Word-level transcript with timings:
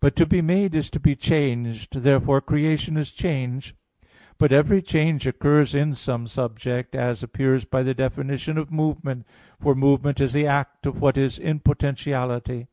But 0.00 0.14
to 0.16 0.26
be 0.26 0.42
made 0.42 0.74
is 0.74 0.90
to 0.90 1.00
be 1.00 1.16
changed. 1.16 1.94
Therefore 1.94 2.42
creation 2.42 2.98
is 2.98 3.10
change. 3.10 3.74
But 4.36 4.52
every 4.52 4.82
change 4.82 5.26
occurs 5.26 5.74
in 5.74 5.94
some 5.94 6.26
subject, 6.26 6.94
as 6.94 7.22
appears 7.22 7.64
by 7.64 7.82
the 7.82 7.94
definition 7.94 8.58
of 8.58 8.70
movement: 8.70 9.24
for 9.58 9.74
movement 9.74 10.20
is 10.20 10.34
the 10.34 10.46
act 10.46 10.84
of 10.84 11.00
what 11.00 11.16
is 11.16 11.38
in 11.38 11.60
potentiality. 11.60 12.66